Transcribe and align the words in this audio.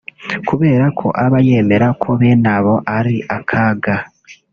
kubera 0.47 0.85
ko 0.99 1.07
aba 1.25 1.39
yemera 1.47 1.87
ko 2.01 2.09
bene 2.19 2.49
abo 2.57 2.75
ari 2.97 3.15
akaga 3.37 3.95